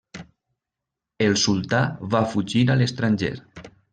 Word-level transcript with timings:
El 1.25 1.37
sultà 1.41 1.83
va 2.15 2.23
fugir 2.33 2.65
a 2.75 2.81
l'estranger. 2.83 3.33